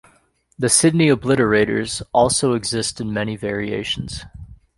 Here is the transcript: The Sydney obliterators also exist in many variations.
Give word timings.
The 0.57 0.67
Sydney 0.67 1.09
obliterators 1.09 2.01
also 2.11 2.53
exist 2.55 2.99
in 2.99 3.13
many 3.13 3.35
variations. 3.35 4.25